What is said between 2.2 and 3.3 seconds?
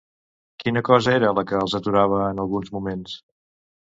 en alguns moments?